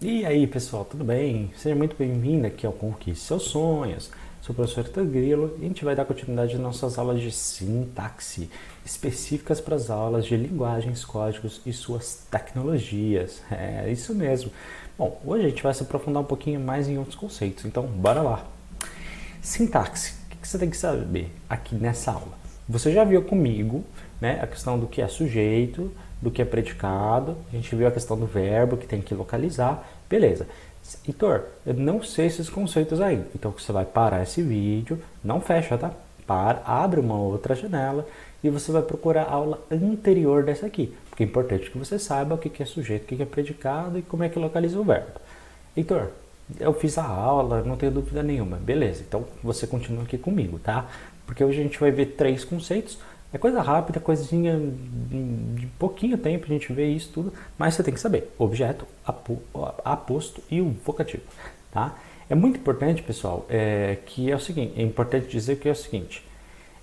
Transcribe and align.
E 0.00 0.24
aí 0.24 0.46
pessoal, 0.46 0.84
tudo 0.84 1.02
bem? 1.02 1.50
Seja 1.56 1.74
muito 1.74 1.96
bem-vindo 1.96 2.46
aqui 2.46 2.64
ao 2.64 2.72
Conquiste 2.72 3.24
Seus 3.24 3.42
Sonhos. 3.42 4.12
Sou 4.40 4.52
o 4.52 4.54
professor 4.54 4.88
Grilo 5.04 5.56
e 5.58 5.64
a 5.64 5.66
gente 5.66 5.84
vai 5.84 5.96
dar 5.96 6.04
continuidade 6.04 6.54
às 6.54 6.60
nossas 6.60 6.96
aulas 6.96 7.20
de 7.20 7.32
sintaxe, 7.32 8.48
específicas 8.86 9.60
para 9.60 9.74
as 9.74 9.90
aulas 9.90 10.24
de 10.24 10.36
linguagens, 10.36 11.04
códigos 11.04 11.60
e 11.66 11.72
suas 11.72 12.24
tecnologias. 12.30 13.42
É 13.50 13.90
isso 13.90 14.14
mesmo. 14.14 14.52
Bom, 14.96 15.20
hoje 15.26 15.46
a 15.46 15.48
gente 15.48 15.64
vai 15.64 15.74
se 15.74 15.82
aprofundar 15.82 16.22
um 16.22 16.26
pouquinho 16.26 16.60
mais 16.60 16.88
em 16.88 16.96
outros 16.96 17.16
conceitos, 17.16 17.64
então 17.64 17.84
bora 17.84 18.22
lá. 18.22 18.46
Sintaxe, 19.42 20.14
o 20.30 20.36
que 20.36 20.46
você 20.46 20.58
tem 20.58 20.70
que 20.70 20.76
saber 20.76 21.32
aqui 21.50 21.74
nessa 21.74 22.12
aula? 22.12 22.38
Você 22.68 22.92
já 22.92 23.02
viu 23.02 23.24
comigo 23.24 23.84
né, 24.20 24.40
a 24.42 24.46
questão 24.46 24.78
do 24.78 24.86
que 24.86 25.00
é 25.00 25.08
sujeito, 25.08 25.92
do 26.20 26.30
que 26.30 26.42
é 26.42 26.44
predicado, 26.44 27.36
a 27.52 27.56
gente 27.56 27.74
viu 27.74 27.86
a 27.86 27.90
questão 27.90 28.18
do 28.18 28.26
verbo 28.26 28.76
que 28.76 28.86
tem 28.86 29.00
que 29.00 29.14
localizar, 29.14 29.88
beleza. 30.08 30.46
Heitor, 31.06 31.44
eu 31.66 31.74
não 31.74 32.02
sei 32.02 32.26
esses 32.26 32.48
conceitos 32.48 33.00
aí. 33.00 33.22
Então 33.34 33.52
você 33.52 33.70
vai 33.72 33.84
parar 33.84 34.22
esse 34.22 34.42
vídeo, 34.42 34.98
não 35.22 35.40
fecha, 35.40 35.76
tá? 35.76 35.92
Para, 36.26 36.62
abre 36.64 37.00
uma 37.00 37.16
outra 37.16 37.54
janela 37.54 38.06
e 38.42 38.50
você 38.50 38.72
vai 38.72 38.82
procurar 38.82 39.24
a 39.24 39.32
aula 39.32 39.60
anterior 39.70 40.44
dessa 40.44 40.66
aqui. 40.66 40.94
Porque 41.08 41.22
é 41.22 41.26
importante 41.26 41.70
que 41.70 41.78
você 41.78 41.98
saiba 41.98 42.34
o 42.34 42.38
que 42.38 42.62
é 42.62 42.66
sujeito, 42.66 43.02
o 43.02 43.16
que 43.16 43.22
é 43.22 43.26
predicado 43.26 43.98
e 43.98 44.02
como 44.02 44.24
é 44.24 44.28
que 44.28 44.38
localiza 44.38 44.78
o 44.78 44.84
verbo. 44.84 45.20
Heitor, 45.76 46.08
eu 46.58 46.72
fiz 46.72 46.96
a 46.96 47.06
aula, 47.06 47.62
não 47.62 47.76
tenho 47.76 47.92
dúvida 47.92 48.22
nenhuma. 48.22 48.56
Beleza, 48.56 49.04
então 49.06 49.24
você 49.42 49.66
continua 49.66 50.04
aqui 50.04 50.16
comigo, 50.16 50.58
tá? 50.58 50.86
Porque 51.26 51.44
hoje 51.44 51.60
a 51.60 51.62
gente 51.62 51.78
vai 51.78 51.90
ver 51.90 52.06
três 52.16 52.44
conceitos 52.44 52.98
é 53.32 53.38
coisa 53.38 53.60
rápida, 53.60 54.00
coisinha 54.00 54.58
de 54.58 55.66
pouquinho 55.78 56.16
tempo 56.16 56.46
a 56.46 56.48
gente 56.48 56.72
vê 56.72 56.88
isso 56.88 57.10
tudo, 57.12 57.32
mas 57.58 57.74
você 57.74 57.82
tem 57.82 57.92
que 57.92 58.00
saber 58.00 58.32
objeto, 58.38 58.86
aposto 59.84 60.42
e 60.50 60.60
o 60.60 60.70
vocativo, 60.84 61.22
tá? 61.70 61.96
É 62.30 62.34
muito 62.34 62.58
importante, 62.58 63.02
pessoal, 63.02 63.46
é, 63.48 63.98
que 64.06 64.30
é 64.30 64.36
o 64.36 64.40
seguinte, 64.40 64.74
é 64.76 64.82
importante 64.82 65.28
dizer 65.28 65.58
que 65.58 65.68
é 65.68 65.72
o 65.72 65.76
seguinte, 65.76 66.22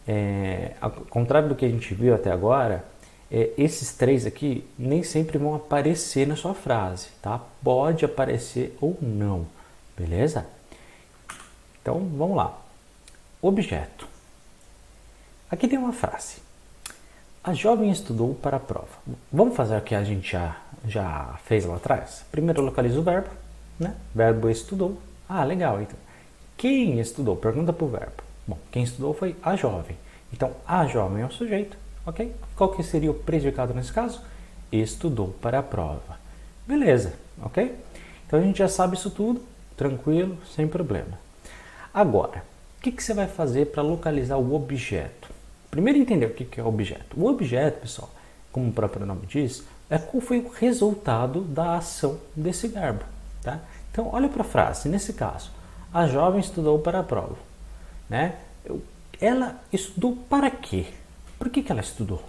é, 0.07 0.73
ao 0.79 0.91
contrário 0.91 1.49
do 1.49 1.55
que 1.55 1.65
a 1.65 1.69
gente 1.69 1.93
viu 1.93 2.13
até 2.13 2.31
agora, 2.31 2.85
é, 3.31 3.51
esses 3.57 3.93
três 3.93 4.25
aqui 4.25 4.63
nem 4.77 5.01
sempre 5.03 5.37
vão 5.37 5.55
aparecer 5.55 6.27
na 6.27 6.35
sua 6.35 6.53
frase, 6.53 7.07
tá? 7.21 7.41
Pode 7.63 8.05
aparecer 8.05 8.77
ou 8.79 8.97
não, 9.01 9.47
beleza? 9.97 10.45
Então, 11.81 11.99
vamos 12.15 12.37
lá. 12.37 12.59
Objeto. 13.41 14.14
Aqui 15.49 15.67
tem 15.67 15.77
uma 15.77 15.93
frase. 15.93 16.37
A 17.43 17.53
jovem 17.53 17.91
estudou 17.91 18.33
para 18.33 18.57
a 18.57 18.59
prova. 18.59 18.87
Vamos 19.31 19.55
fazer 19.55 19.77
o 19.77 19.81
que 19.81 19.93
a 19.93 20.03
gente 20.03 20.31
já, 20.31 20.57
já 20.87 21.37
fez 21.45 21.65
lá 21.65 21.75
atrás? 21.75 22.25
Primeiro 22.31 22.63
localiza 22.63 22.99
o 22.99 23.03
verbo, 23.03 23.29
né? 23.79 23.95
Verbo 24.13 24.49
estudou. 24.49 24.99
Ah, 25.29 25.43
legal. 25.43 25.79
Então, 25.79 25.97
quem 26.57 26.99
estudou? 26.99 27.35
Pergunta 27.35 27.71
para 27.71 27.85
o 27.85 27.89
verbo. 27.89 28.23
Bom, 28.47 28.57
quem 28.71 28.83
estudou 28.83 29.13
foi 29.13 29.35
a 29.43 29.55
jovem. 29.55 29.95
Então, 30.33 30.51
a 30.67 30.87
jovem 30.87 31.21
é 31.21 31.25
o 31.25 31.31
sujeito, 31.31 31.77
ok? 32.05 32.33
Qual 32.55 32.71
que 32.71 32.81
seria 32.81 33.11
o 33.11 33.13
predicado 33.13 33.73
nesse 33.73 33.93
caso? 33.93 34.21
Estudou 34.71 35.27
para 35.41 35.59
a 35.59 35.63
prova. 35.63 36.17
Beleza, 36.65 37.13
ok? 37.43 37.75
Então 38.25 38.39
a 38.39 38.41
gente 38.41 38.57
já 38.57 38.67
sabe 38.67 38.95
isso 38.95 39.11
tudo, 39.11 39.41
tranquilo, 39.77 40.37
sem 40.55 40.67
problema. 40.67 41.19
Agora, 41.93 42.43
o 42.79 42.81
que, 42.81 42.91
que 42.91 43.03
você 43.03 43.13
vai 43.13 43.27
fazer 43.27 43.67
para 43.67 43.83
localizar 43.83 44.37
o 44.37 44.55
objeto? 44.55 45.34
Primeiro 45.75 45.99
entender 45.99 46.27
o 46.27 46.29
que 46.29 46.57
é 46.57 46.63
objeto. 46.63 47.19
O 47.19 47.27
objeto, 47.27 47.81
pessoal, 47.81 48.09
como 48.49 48.69
o 48.69 48.71
próprio 48.71 49.05
nome 49.05 49.27
diz, 49.27 49.61
é 49.89 49.97
qual 49.97 50.21
foi 50.21 50.39
o 50.39 50.47
resultado 50.47 51.41
da 51.41 51.75
ação 51.75 52.17
desse 52.33 52.69
verbo. 52.69 53.03
Tá? 53.43 53.59
Então, 53.91 54.09
olha 54.13 54.29
para 54.29 54.41
a 54.41 54.45
frase. 54.45 54.87
Nesse 54.87 55.11
caso, 55.11 55.51
a 55.93 56.07
jovem 56.07 56.39
estudou 56.39 56.79
para 56.79 57.01
a 57.01 57.03
prova. 57.03 57.35
Né? 58.09 58.37
Ela 59.19 59.59
estudou 59.73 60.15
para 60.29 60.49
quê? 60.49 60.85
Por 61.37 61.49
que, 61.49 61.61
que 61.61 61.73
ela 61.73 61.81
estudou? 61.81 62.23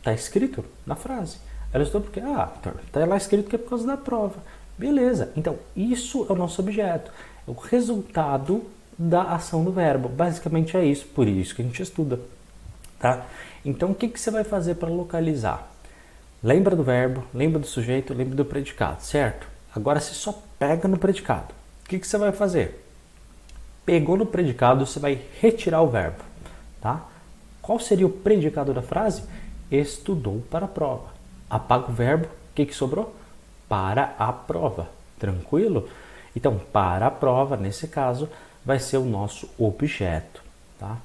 Está 0.00 0.12
escrito 0.12 0.62
na 0.84 0.96
frase. 0.96 1.38
Ela 1.72 1.82
estudou 1.82 2.02
porque, 2.02 2.20
ah, 2.20 2.52
está 2.84 3.06
lá 3.06 3.16
escrito 3.16 3.48
que 3.48 3.56
é 3.56 3.58
por 3.58 3.70
causa 3.70 3.86
da 3.86 3.96
prova. 3.96 4.36
Beleza. 4.76 5.32
Então, 5.34 5.56
isso 5.74 6.26
é 6.28 6.32
o 6.34 6.36
nosso 6.36 6.60
objeto. 6.60 7.10
É 7.48 7.50
o 7.50 7.54
resultado 7.54 8.66
da 8.98 9.22
ação 9.22 9.64
do 9.64 9.72
verbo. 9.72 10.10
Basicamente 10.10 10.76
é 10.76 10.84
isso. 10.84 11.06
Por 11.06 11.26
isso 11.26 11.54
que 11.54 11.62
a 11.62 11.64
gente 11.64 11.82
estuda. 11.82 12.20
Tá? 12.98 13.26
Então, 13.64 13.90
o 13.90 13.94
que, 13.94 14.08
que 14.08 14.20
você 14.20 14.30
vai 14.30 14.44
fazer 14.44 14.76
para 14.76 14.88
localizar? 14.88 15.68
Lembra 16.42 16.76
do 16.76 16.82
verbo, 16.82 17.24
lembra 17.34 17.58
do 17.58 17.66
sujeito, 17.66 18.14
lembra 18.14 18.36
do 18.36 18.44
predicado, 18.44 19.02
certo? 19.02 19.48
Agora 19.74 20.00
você 20.00 20.14
só 20.14 20.42
pega 20.58 20.86
no 20.86 20.98
predicado. 20.98 21.52
O 21.84 21.88
que, 21.88 21.98
que 21.98 22.06
você 22.06 22.18
vai 22.18 22.32
fazer? 22.32 22.84
Pegou 23.84 24.16
no 24.16 24.26
predicado, 24.26 24.86
você 24.86 24.98
vai 24.98 25.20
retirar 25.40 25.82
o 25.82 25.88
verbo. 25.88 26.22
Tá? 26.80 27.04
Qual 27.60 27.78
seria 27.80 28.06
o 28.06 28.10
predicado 28.10 28.72
da 28.72 28.82
frase? 28.82 29.24
Estudou 29.70 30.42
para 30.50 30.66
a 30.66 30.68
prova. 30.68 31.08
Apaga 31.50 31.90
o 31.90 31.94
verbo, 31.94 32.26
o 32.26 32.54
que, 32.54 32.66
que 32.66 32.74
sobrou? 32.74 33.14
Para 33.68 34.14
a 34.18 34.32
prova. 34.32 34.88
Tranquilo? 35.18 35.88
Então, 36.34 36.60
para 36.72 37.06
a 37.06 37.10
prova, 37.10 37.56
nesse 37.56 37.88
caso, 37.88 38.28
vai 38.64 38.78
ser 38.78 38.98
o 38.98 39.04
nosso 39.04 39.48
objeto. 39.58 40.42
Tá? 40.78 40.98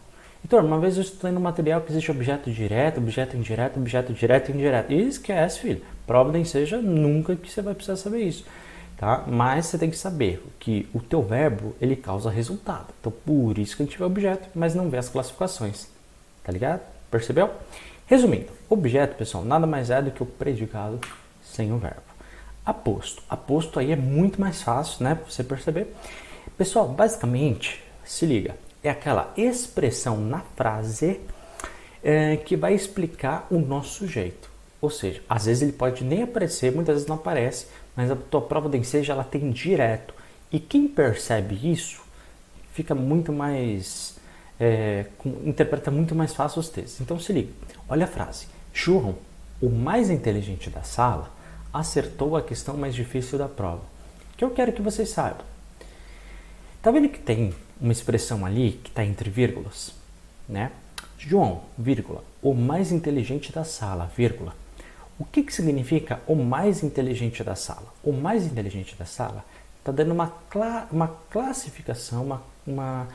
Então, 0.43 0.59
uma 0.65 0.79
vez 0.79 0.97
eu 0.97 1.03
estudei 1.03 1.31
no 1.31 1.39
material 1.39 1.81
que 1.81 1.91
existe 1.91 2.11
objeto 2.11 2.51
direto, 2.51 2.97
objeto 2.97 3.37
indireto, 3.37 3.77
objeto 3.77 4.11
direto 4.13 4.49
e 4.49 4.53
indireto. 4.53 4.91
E 4.91 5.07
esquece, 5.07 5.59
filho. 5.59 5.81
Prova 6.05 6.31
nem 6.31 6.43
seja 6.43 6.81
nunca 6.81 7.35
que 7.35 7.49
você 7.49 7.61
vai 7.61 7.73
precisar 7.73 7.95
saber 7.95 8.23
isso. 8.23 8.45
Tá? 8.97 9.23
Mas 9.27 9.67
você 9.67 9.77
tem 9.77 9.89
que 9.89 9.97
saber 9.97 10.43
que 10.59 10.87
o 10.93 10.99
teu 10.99 11.21
verbo 11.21 11.75
ele 11.79 11.95
causa 11.95 12.29
resultado. 12.29 12.87
Então, 12.99 13.11
por 13.11 13.57
isso 13.57 13.75
que 13.75 13.83
a 13.83 13.85
gente 13.85 13.97
vê 13.97 14.03
objeto, 14.03 14.49
mas 14.53 14.75
não 14.75 14.89
vê 14.89 14.97
as 14.97 15.09
classificações. 15.09 15.87
Tá 16.43 16.51
ligado? 16.51 16.81
Percebeu? 17.09 17.51
Resumindo, 18.05 18.47
objeto, 18.69 19.15
pessoal, 19.15 19.45
nada 19.45 19.65
mais 19.65 19.89
é 19.89 20.01
do 20.01 20.11
que 20.11 20.21
o 20.21 20.25
predicado 20.25 20.99
sem 21.43 21.71
o 21.71 21.77
verbo. 21.77 22.01
Aposto. 22.65 23.23
Aposto 23.29 23.79
aí 23.79 23.91
é 23.91 23.95
muito 23.95 24.39
mais 24.39 24.61
fácil, 24.61 25.03
né? 25.03 25.15
Pra 25.15 25.31
você 25.31 25.43
perceber. 25.43 25.95
Pessoal, 26.57 26.87
basicamente, 26.87 27.81
se 28.03 28.25
liga 28.25 28.55
é 28.83 28.89
aquela 28.89 29.33
expressão 29.37 30.17
na 30.17 30.39
frase 30.55 31.19
é, 32.03 32.37
que 32.37 32.55
vai 32.55 32.73
explicar 32.73 33.47
o 33.49 33.59
nosso 33.59 33.99
sujeito. 33.99 34.49
Ou 34.81 34.89
seja, 34.89 35.21
às 35.29 35.45
vezes 35.45 35.61
ele 35.61 35.71
pode 35.71 36.03
nem 36.03 36.23
aparecer, 36.23 36.71
muitas 36.71 36.95
vezes 36.95 37.07
não 37.07 37.15
aparece, 37.15 37.67
mas 37.95 38.09
a 38.09 38.15
tua 38.15 38.41
prova 38.41 38.67
de 38.67 38.77
ensejo 38.77 39.11
ela 39.11 39.23
tem 39.23 39.51
direto. 39.51 40.13
E 40.51 40.59
quem 40.59 40.87
percebe 40.87 41.71
isso 41.71 42.01
fica 42.73 42.95
muito 42.95 43.31
mais. 43.31 44.19
É, 44.59 45.05
interpreta 45.45 45.89
muito 45.89 46.13
mais 46.15 46.33
fácil 46.33 46.59
os 46.59 46.69
textos. 46.69 47.01
Então 47.01 47.19
se 47.19 47.31
liga, 47.31 47.51
olha 47.87 48.05
a 48.05 48.07
frase: 48.07 48.47
João, 48.73 49.15
o 49.61 49.69
mais 49.69 50.09
inteligente 50.09 50.69
da 50.69 50.81
sala, 50.81 51.31
acertou 51.71 52.35
a 52.35 52.41
questão 52.41 52.75
mais 52.75 52.95
difícil 52.95 53.37
da 53.37 53.47
prova. 53.47 53.83
Que 54.35 54.43
eu 54.43 54.49
quero 54.49 54.73
que 54.73 54.81
vocês 54.81 55.09
saibam. 55.09 55.45
Tá 56.81 56.89
vendo 56.89 57.09
que 57.09 57.19
tem 57.19 57.53
uma 57.81 57.91
expressão 57.91 58.45
ali 58.45 58.79
que 58.83 58.89
está 58.89 59.03
entre 59.03 59.29
vírgulas, 59.29 59.93
né? 60.47 60.71
João, 61.17 61.63
vírgula, 61.77 62.23
o 62.41 62.53
mais 62.53 62.91
inteligente 62.91 63.51
da 63.51 63.63
sala, 63.63 64.09
vírgula. 64.15 64.55
O 65.19 65.25
que, 65.25 65.43
que 65.43 65.53
significa 65.53 66.19
o 66.27 66.35
mais 66.35 66.83
inteligente 66.83 67.43
da 67.43 67.55
sala? 67.55 67.93
O 68.03 68.11
mais 68.11 68.45
inteligente 68.45 68.95
da 68.95 69.05
sala 69.05 69.43
está 69.79 69.91
dando 69.91 70.11
uma, 70.11 70.27
cla 70.49 70.87
uma 70.91 71.07
classificação, 71.29 72.23
uma, 72.23 72.41
uma, 72.65 73.07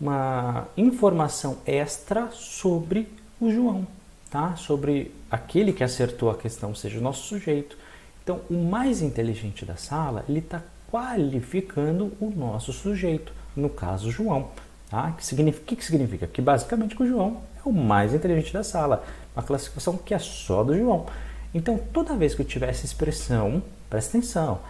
uma 0.00 0.68
informação 0.76 1.58
extra 1.66 2.30
sobre 2.30 3.08
o 3.40 3.50
João, 3.50 3.86
tá? 4.30 4.56
Sobre 4.56 5.14
aquele 5.30 5.72
que 5.72 5.84
acertou 5.84 6.30
a 6.30 6.36
questão, 6.36 6.70
ou 6.70 6.74
seja, 6.74 6.98
o 6.98 7.02
nosso 7.02 7.26
sujeito. 7.26 7.76
Então, 8.22 8.40
o 8.50 8.54
mais 8.54 9.02
inteligente 9.02 9.64
da 9.64 9.76
sala, 9.76 10.24
ele 10.28 10.40
está 10.40 10.62
qualificando 10.90 12.12
o 12.20 12.30
nosso 12.30 12.72
sujeito 12.72 13.39
no 13.56 13.68
caso 13.68 14.10
João. 14.10 14.48
Tá? 14.90 15.12
Que 15.12 15.24
significa, 15.24 15.64
que, 15.64 15.76
que 15.76 15.84
significa? 15.84 16.26
Que 16.26 16.42
basicamente 16.42 16.96
que 16.96 17.02
o 17.02 17.08
João 17.08 17.42
é 17.56 17.68
o 17.68 17.72
mais 17.72 18.12
inteligente 18.12 18.52
da 18.52 18.64
sala. 18.64 19.04
Uma 19.36 19.42
classificação 19.42 19.96
que 19.96 20.12
é 20.12 20.18
só 20.18 20.64
do 20.64 20.76
João. 20.76 21.06
Então, 21.54 21.78
toda 21.92 22.16
vez 22.16 22.34
que 22.34 22.42
eu 22.42 22.46
tiver 22.46 22.68
essa 22.68 22.84
expressão, 22.84 23.62
presta 23.88 24.18
atenção, 24.18 24.60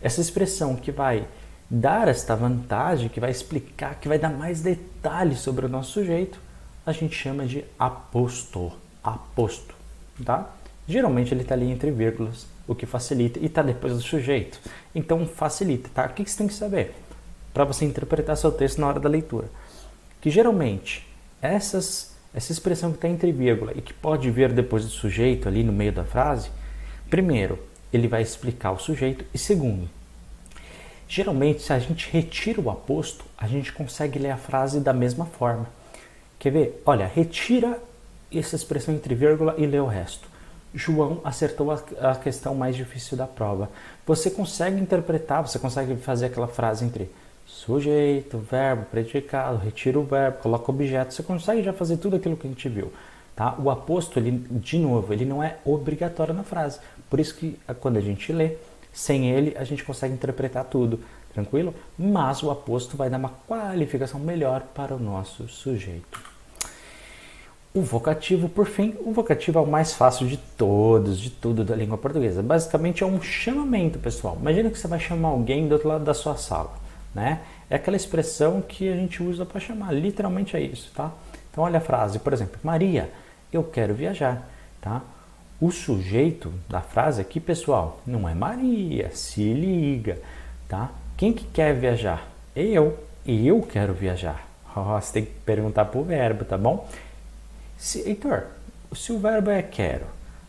essa 0.00 0.20
expressão 0.20 0.76
que 0.76 0.90
vai 0.90 1.26
dar 1.70 2.08
esta 2.08 2.34
vantagem, 2.34 3.08
que 3.08 3.20
vai 3.20 3.30
explicar, 3.30 3.96
que 3.96 4.08
vai 4.08 4.18
dar 4.18 4.30
mais 4.30 4.60
detalhes 4.60 5.40
sobre 5.40 5.66
o 5.66 5.68
nosso 5.68 5.92
sujeito, 5.92 6.40
a 6.86 6.92
gente 6.92 7.14
chama 7.14 7.44
de 7.46 7.64
aposto. 7.78 8.72
Aposto, 9.02 9.74
tá? 10.24 10.50
Geralmente 10.86 11.32
ele 11.32 11.42
está 11.42 11.54
ali 11.54 11.70
entre 11.70 11.90
vírgulas, 11.90 12.46
o 12.66 12.74
que 12.74 12.86
facilita, 12.86 13.38
e 13.38 13.46
está 13.46 13.62
depois 13.62 13.92
do 13.92 14.00
sujeito. 14.00 14.58
Então 14.94 15.26
facilita, 15.26 15.90
tá? 15.94 16.06
O 16.06 16.08
que 16.10 16.28
você 16.28 16.38
tem 16.38 16.46
que 16.46 16.54
saber? 16.54 16.94
Para 17.58 17.64
você 17.64 17.84
interpretar 17.84 18.36
seu 18.36 18.52
texto 18.52 18.78
na 18.78 18.86
hora 18.86 19.00
da 19.00 19.08
leitura. 19.08 19.48
Que 20.20 20.30
geralmente 20.30 21.04
essas, 21.42 22.14
essa 22.32 22.52
expressão 22.52 22.92
que 22.92 22.98
está 22.98 23.08
entre 23.08 23.32
vírgula 23.32 23.72
e 23.74 23.80
que 23.80 23.92
pode 23.92 24.30
vir 24.30 24.52
depois 24.52 24.84
do 24.84 24.90
sujeito 24.90 25.48
ali 25.48 25.64
no 25.64 25.72
meio 25.72 25.90
da 25.92 26.04
frase, 26.04 26.52
primeiro, 27.10 27.58
ele 27.92 28.06
vai 28.06 28.22
explicar 28.22 28.70
o 28.70 28.78
sujeito 28.78 29.24
e 29.34 29.38
segundo, 29.38 29.88
Geralmente, 31.10 31.62
se 31.62 31.72
a 31.72 31.78
gente 31.78 32.06
retira 32.12 32.60
o 32.60 32.70
aposto, 32.70 33.24
a 33.36 33.48
gente 33.48 33.72
consegue 33.72 34.18
ler 34.18 34.30
a 34.30 34.36
frase 34.36 34.78
da 34.78 34.92
mesma 34.92 35.24
forma. 35.24 35.66
Quer 36.38 36.52
ver? 36.52 36.82
Olha, 36.84 37.06
retira 37.06 37.82
essa 38.30 38.54
expressão 38.54 38.94
entre 38.94 39.14
vírgula 39.14 39.54
e 39.56 39.64
lê 39.64 39.80
o 39.80 39.86
resto. 39.86 40.28
João 40.74 41.22
acertou 41.24 41.70
a, 41.72 42.14
questão 42.14 42.54
mais 42.54 42.76
difícil 42.76 43.16
da 43.16 43.26
prova. 43.26 43.70
Você 44.06 44.30
consegue 44.30 44.78
interpretar, 44.78 45.40
você 45.40 45.58
consegue 45.58 45.96
fazer 45.96 46.26
aquela 46.26 46.46
frase 46.46 46.84
entre 46.84 47.10
sujeito, 47.48 48.38
verbo, 48.38 48.84
predicado, 48.84 49.58
retira 49.58 49.98
o 49.98 50.04
verbo, 50.04 50.38
coloca 50.38 50.70
objeto. 50.70 51.14
Você 51.14 51.22
consegue 51.22 51.62
já 51.62 51.72
fazer 51.72 51.96
tudo 51.96 52.16
aquilo 52.16 52.36
que 52.36 52.46
a 52.46 52.50
gente 52.50 52.68
viu. 52.68 52.92
Tá? 53.34 53.54
O 53.58 53.70
aposto, 53.70 54.18
ele, 54.18 54.32
de 54.50 54.78
novo, 54.78 55.12
ele 55.12 55.24
não 55.24 55.42
é 55.42 55.56
obrigatório 55.64 56.34
na 56.34 56.42
frase. 56.42 56.78
Por 57.08 57.18
isso 57.18 57.34
que 57.34 57.58
quando 57.80 57.96
a 57.96 58.00
gente 58.00 58.32
lê, 58.32 58.56
sem 58.92 59.30
ele 59.30 59.56
a 59.56 59.64
gente 59.64 59.82
consegue 59.82 60.12
interpretar 60.12 60.64
tudo, 60.64 61.00
tranquilo? 61.32 61.74
Mas 61.98 62.42
o 62.42 62.50
aposto 62.50 62.96
vai 62.96 63.08
dar 63.08 63.16
uma 63.18 63.32
qualificação 63.46 64.20
melhor 64.20 64.62
para 64.74 64.94
o 64.94 64.98
nosso 64.98 65.48
sujeito. 65.48 66.20
O 67.72 67.80
vocativo, 67.80 68.48
por 68.48 68.66
fim, 68.66 68.94
o 69.04 69.12
vocativo 69.12 69.58
é 69.58 69.62
o 69.62 69.66
mais 69.66 69.94
fácil 69.94 70.26
de 70.26 70.36
todos, 70.36 71.18
de 71.18 71.30
tudo 71.30 71.64
da 71.64 71.76
língua 71.76 71.96
portuguesa. 71.96 72.42
Basicamente 72.42 73.04
é 73.04 73.06
um 73.06 73.22
chamamento, 73.22 73.98
pessoal. 73.98 74.36
Imagina 74.40 74.68
que 74.68 74.78
você 74.78 74.88
vai 74.88 74.98
chamar 74.98 75.28
alguém 75.28 75.68
do 75.68 75.72
outro 75.72 75.88
lado 75.88 76.02
da 76.02 76.14
sua 76.14 76.36
sala, 76.36 76.72
né? 77.14 77.40
É 77.70 77.76
aquela 77.76 77.96
expressão 77.96 78.60
que 78.60 78.88
a 78.88 78.94
gente 78.94 79.22
usa 79.22 79.44
para 79.44 79.60
chamar, 79.60 79.92
literalmente 79.92 80.56
é 80.56 80.60
isso, 80.60 80.90
tá? 80.94 81.12
Então 81.50 81.64
olha 81.64 81.78
a 81.78 81.80
frase, 81.80 82.18
por 82.18 82.32
exemplo, 82.32 82.58
Maria, 82.62 83.10
eu 83.52 83.64
quero 83.64 83.94
viajar, 83.94 84.48
tá? 84.80 85.02
O 85.60 85.70
sujeito 85.70 86.52
da 86.68 86.80
frase 86.80 87.20
aqui, 87.20 87.40
pessoal, 87.40 88.00
não 88.06 88.28
é 88.28 88.34
Maria, 88.34 89.10
se 89.12 89.42
liga, 89.52 90.18
tá? 90.68 90.90
Quem 91.16 91.32
que 91.32 91.44
quer 91.44 91.74
viajar? 91.74 92.28
Eu, 92.54 92.96
eu 93.26 93.60
quero 93.62 93.92
viajar. 93.92 94.46
Oh, 94.76 95.00
você 95.00 95.14
tem 95.14 95.24
que 95.24 95.32
perguntar 95.44 95.86
pro 95.86 96.04
verbo, 96.04 96.44
tá 96.44 96.56
bom? 96.56 96.86
Se, 97.76 98.08
Heitor, 98.08 98.44
se 98.94 99.10
o 99.10 99.18
verbo 99.18 99.50
é 99.50 99.60
quero, 99.60 100.04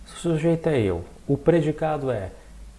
o 0.06 0.10
sujeito 0.10 0.70
é 0.70 0.80
eu, 0.80 1.04
o 1.28 1.36
predicado 1.36 2.12
é 2.12 2.30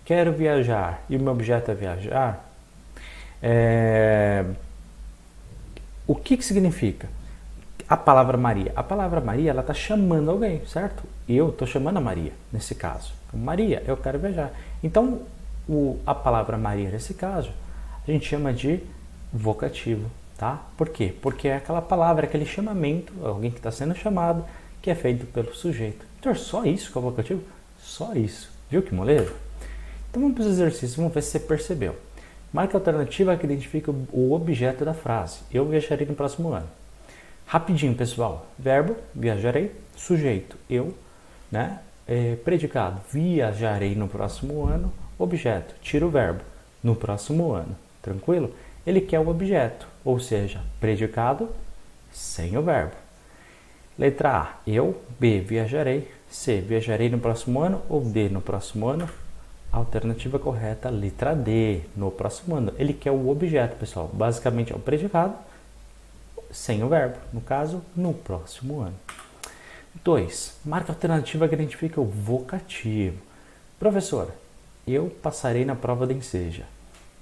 quero 0.05 0.33
viajar 0.33 1.03
e 1.09 1.17
o 1.17 1.21
meu 1.21 1.33
objeto 1.33 1.71
é 1.73 1.75
viajar, 1.75 2.50
é... 3.43 4.45
o 6.07 6.15
que, 6.15 6.37
que 6.37 6.45
significa? 6.45 7.09
a 7.91 7.97
palavra 7.97 8.37
Maria. 8.37 8.73
A 8.77 8.85
palavra 8.85 9.21
Maria, 9.21 9.51
ela 9.51 9.63
está 9.63 9.75
chamando 9.75 10.31
alguém, 10.31 10.65
certo? 10.65 11.03
Eu 11.29 11.49
estou 11.49 11.67
chamando 11.67 11.97
a 11.97 12.01
Maria, 12.01 12.33
nesse 12.53 12.73
caso. 12.73 13.13
Maria, 13.35 13.83
eu 13.85 13.97
quero 13.97 14.17
viajar. 14.17 14.53
Então, 14.81 15.23
o, 15.69 15.99
a 16.07 16.15
palavra 16.15 16.57
Maria, 16.57 16.89
nesse 16.89 17.15
caso, 17.15 17.51
a 18.07 18.11
gente 18.13 18.29
chama 18.29 18.53
de 18.53 18.79
vocativo, 19.33 20.09
tá? 20.39 20.63
Por 20.77 20.89
quê? 20.89 21.13
Porque 21.21 21.49
é 21.49 21.57
aquela 21.57 21.83
palavra, 21.83 22.27
aquele 22.27 22.47
chamamento, 22.47 23.13
alguém 23.25 23.51
que 23.51 23.57
está 23.57 23.73
sendo 23.73 23.97
chamado, 23.97 24.45
que 24.81 24.89
é 24.89 24.95
feito 24.95 25.27
pelo 25.27 25.53
sujeito. 25.53 26.07
Então, 26.21 26.33
só 26.33 26.65
isso 26.65 26.93
que 26.93 26.97
é 26.97 27.01
o 27.01 27.03
vocativo? 27.03 27.43
Só 27.83 28.15
isso. 28.15 28.53
Viu 28.71 28.83
que 28.83 28.95
moleza? 28.95 29.35
Então, 30.09 30.23
vamos 30.23 30.37
para 30.37 30.43
os 30.43 30.51
exercícios, 30.53 30.95
vamos 30.95 31.13
ver 31.13 31.23
se 31.23 31.33
você 31.33 31.41
percebeu. 31.41 31.97
Marca 32.53 32.77
alternativa 32.77 33.37
que 33.37 33.47
identifica 33.47 33.93
o 34.13 34.33
objeto 34.33 34.85
da 34.85 34.93
frase. 34.93 35.41
Eu 35.53 35.65
viajarei 35.67 36.07
no 36.07 36.15
próximo 36.15 36.53
ano. 36.53 36.67
Rapidinho, 37.47 37.95
pessoal. 37.95 38.47
Verbo, 38.59 38.97
viajarei. 39.15 39.73
Sujeito, 39.97 40.57
eu. 40.69 40.95
Né? 41.51 41.79
É, 42.07 42.37
predicado, 42.37 43.01
viajarei 43.13 43.95
no 43.95 44.09
próximo 44.09 44.67
ano. 44.67 44.93
Objeto, 45.19 45.75
tira 45.81 46.05
o 46.05 46.11
verbo, 46.11 46.41
no 46.83 46.97
próximo 46.97 47.53
ano. 47.53 47.77
Tranquilo? 48.03 48.53
Ele 48.87 49.01
quer 49.01 49.21
o 49.21 49.29
objeto, 49.29 49.87
ou 50.05 50.19
seja, 50.19 50.61
predicado 50.81 51.51
sem 52.11 52.57
o 52.57 52.63
verbo. 52.63 52.95
Letra 53.99 54.31
A, 54.31 54.55
eu. 54.67 55.01
B, 55.19 55.41
viajarei. 55.41 56.11
C, 56.29 56.61
viajarei 56.61 57.09
no 57.11 57.19
próximo 57.19 57.61
ano. 57.61 57.83
Ou 57.89 58.01
D, 58.03 58.29
no 58.29 58.41
próximo 58.41 58.89
ano. 58.89 59.09
Alternativa 59.73 60.39
correta, 60.39 60.91
letra 60.91 61.35
D, 61.35 61.83
no 61.97 62.11
próximo 62.11 62.57
ano. 62.57 62.73
Ele 62.77 62.93
quer 62.93 63.13
o 63.13 63.29
objeto, 63.29 63.77
pessoal. 63.77 64.11
Basicamente 64.13 64.73
é 64.73 64.77
o 64.77 64.81
predicado 64.81 65.35
sem 66.51 66.83
o 66.83 66.89
verbo, 66.89 67.17
no 67.33 67.41
caso, 67.41 67.83
no 67.97 68.13
próximo 68.13 68.81
ano. 68.81 68.95
2. 70.05 70.61
Marca 70.65 70.93
alternativa 70.93 71.49
que 71.49 71.55
identifica 71.55 72.01
o 72.01 72.05
vocativo. 72.05 73.19
Professora, 73.79 74.35
eu 74.87 75.11
passarei 75.23 75.65
na 75.65 75.75
prova 75.75 76.07
de 76.07 76.15
enseja. 76.15 76.65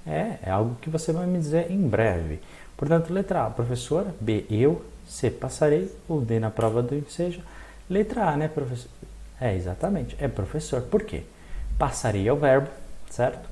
É, 0.06 0.38
é 0.42 0.50
algo 0.50 0.76
que 0.80 0.88
você 0.88 1.12
vai 1.12 1.26
me 1.26 1.38
dizer 1.38 1.70
em 1.70 1.86
breve. 1.86 2.40
Portanto, 2.76 3.12
letra 3.12 3.46
A, 3.46 3.50
professora. 3.50 4.14
B, 4.20 4.46
eu. 4.50 4.84
C, 5.06 5.30
passarei. 5.30 5.90
Ou 6.08 6.20
D, 6.20 6.38
na 6.38 6.50
prova 6.50 6.82
do 6.82 6.94
enseja. 6.94 7.40
Letra 7.88 8.30
A, 8.30 8.36
né, 8.36 8.48
professor? 8.48 8.90
É, 9.40 9.54
exatamente. 9.54 10.16
É 10.18 10.28
professor. 10.28 10.82
Por 10.82 11.02
quê? 11.02 11.24
Passarei 11.78 12.26
é 12.26 12.32
o 12.32 12.36
verbo, 12.36 12.68
certo? 13.08 13.48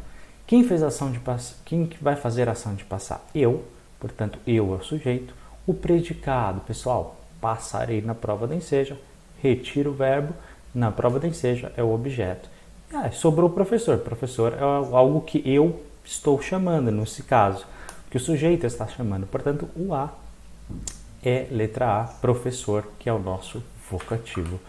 Quem 0.47 0.65
fez 0.65 0.83
ação 0.83 1.13
de 1.13 1.21
passar? 1.21 1.57
Quem 1.65 1.89
vai 2.01 2.17
fazer 2.17 2.49
ação 2.49 2.75
de 2.75 2.85
passar? 2.85 3.25
Eu. 3.35 3.65
Portanto, 4.01 4.39
eu 4.47 4.75
é 4.75 4.77
o 4.77 4.83
sujeito. 4.83 5.33
O 5.67 5.73
predicado, 5.73 6.61
pessoal, 6.61 7.17
passarei 7.41 8.01
na 8.01 8.15
prova 8.15 8.47
da 8.47 8.55
enseja, 8.55 8.97
retira 9.43 9.89
o 9.89 9.93
verbo, 9.93 10.35
na 10.75 10.91
prova 10.91 11.19
da 11.19 11.27
enseja 11.27 11.73
é 11.77 11.83
o 11.83 11.93
objeto. 11.93 12.49
Ah, 12.93 13.11
sobrou 13.11 13.49
o 13.49 13.53
professor. 13.53 13.99
Professor 13.99 14.53
é 14.55 14.61
algo 14.61 15.21
que 15.21 15.43
eu 15.45 15.81
estou 16.05 16.41
chamando, 16.41 16.91
nesse 16.91 17.23
caso, 17.23 17.65
que 18.11 18.17
o 18.17 18.21
sujeito 18.21 18.67
está 18.67 18.87
chamando. 18.87 19.27
Portanto, 19.27 19.69
o 19.75 19.95
A 19.95 20.13
é 21.23 21.47
letra 21.51 22.03
A, 22.03 22.05
professor, 22.05 22.87
que 22.99 23.09
é 23.09 23.13
o 23.13 23.19
nosso 23.19 23.63
vocativo. 23.91 24.61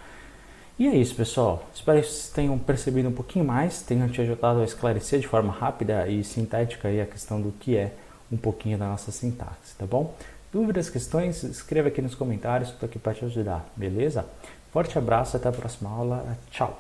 E 0.80 0.88
é 0.88 0.96
isso, 0.96 1.16
pessoal. 1.16 1.64
Espero 1.74 2.00
que 2.02 2.08
vocês 2.08 2.30
tenham 2.30 2.58
percebido 2.60 3.10
um 3.10 3.12
pouquinho 3.12 3.44
mais, 3.44 3.82
tenham 3.82 4.08
te 4.08 4.22
ajudado 4.22 4.62
a 4.62 4.64
esclarecer 4.64 5.20
de 5.20 5.28
forma 5.28 5.52
rápida 5.52 6.08
e 6.08 6.24
sintética 6.24 6.88
a 6.88 7.06
questão 7.06 7.42
do 7.42 7.52
que 7.52 7.76
é 7.76 7.94
um 8.32 8.38
pouquinho 8.38 8.78
da 8.78 8.88
nossa 8.88 9.12
sintaxe, 9.12 9.76
tá 9.76 9.88
bom? 9.88 10.14
Dúvidas, 10.54 10.88
questões, 10.88 11.44
escreva 11.44 11.88
aqui 11.88 12.02
nos 12.02 12.14
comentários, 12.14 12.70
estou 12.70 12.88
aqui 12.88 13.00
para 13.00 13.14
te 13.16 13.26
ajudar, 13.26 13.66
beleza? 13.76 14.26
Forte 14.72 14.98
abraço, 14.98 15.36
até 15.36 15.50
a 15.50 15.52
próxima 15.52 15.90
aula, 15.90 16.38
tchau! 16.52 16.78